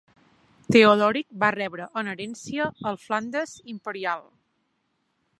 Teodoric 0.75 1.25
va 1.43 1.49
rebre 1.55 1.85
en 2.01 2.09
herència 2.13 2.65
el 2.91 2.97
Flandes 3.03 3.53
imperial. 3.75 4.25